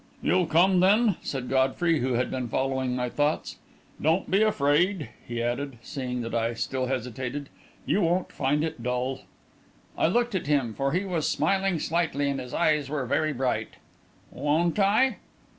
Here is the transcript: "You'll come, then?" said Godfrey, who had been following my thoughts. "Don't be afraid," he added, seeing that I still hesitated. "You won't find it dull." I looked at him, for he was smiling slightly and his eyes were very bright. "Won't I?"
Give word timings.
"You'll 0.23 0.47
come, 0.47 0.79
then?" 0.79 1.17
said 1.21 1.47
Godfrey, 1.47 1.99
who 1.99 2.13
had 2.13 2.31
been 2.31 2.47
following 2.49 2.95
my 2.95 3.07
thoughts. 3.07 3.57
"Don't 4.01 4.31
be 4.31 4.41
afraid," 4.41 5.09
he 5.27 5.43
added, 5.43 5.77
seeing 5.83 6.21
that 6.23 6.33
I 6.33 6.55
still 6.55 6.87
hesitated. 6.87 7.49
"You 7.85 8.01
won't 8.01 8.31
find 8.31 8.63
it 8.63 8.81
dull." 8.81 9.25
I 9.95 10.07
looked 10.07 10.33
at 10.33 10.47
him, 10.47 10.73
for 10.73 10.91
he 10.91 11.05
was 11.05 11.29
smiling 11.29 11.77
slightly 11.77 12.31
and 12.31 12.39
his 12.39 12.51
eyes 12.51 12.89
were 12.89 13.05
very 13.05 13.31
bright. 13.31 13.75
"Won't 14.31 14.79
I?" 14.79 15.17